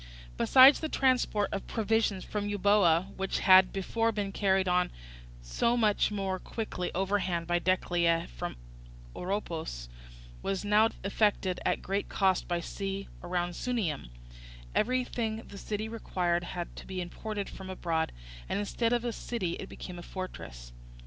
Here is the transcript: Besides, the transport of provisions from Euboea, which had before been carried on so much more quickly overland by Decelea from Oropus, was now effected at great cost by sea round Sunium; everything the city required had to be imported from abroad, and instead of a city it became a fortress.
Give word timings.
Besides, 0.35 0.79
the 0.79 0.89
transport 0.89 1.53
of 1.53 1.67
provisions 1.67 2.23
from 2.23 2.49
Euboea, 2.49 3.15
which 3.17 3.41
had 3.41 3.71
before 3.71 4.11
been 4.11 4.31
carried 4.31 4.67
on 4.67 4.89
so 5.43 5.77
much 5.77 6.09
more 6.09 6.39
quickly 6.39 6.91
overland 6.95 7.45
by 7.45 7.59
Decelea 7.59 8.27
from 8.35 8.55
Oropus, 9.15 9.89
was 10.41 10.65
now 10.65 10.89
effected 11.03 11.59
at 11.67 11.83
great 11.83 12.09
cost 12.09 12.47
by 12.47 12.59
sea 12.61 13.09
round 13.21 13.53
Sunium; 13.53 14.09
everything 14.73 15.43
the 15.47 15.57
city 15.59 15.87
required 15.87 16.45
had 16.45 16.75
to 16.77 16.87
be 16.87 16.99
imported 16.99 17.47
from 17.47 17.69
abroad, 17.69 18.11
and 18.49 18.57
instead 18.57 18.93
of 18.93 19.05
a 19.05 19.13
city 19.13 19.51
it 19.57 19.69
became 19.69 19.99
a 19.99 20.01
fortress. 20.01 20.71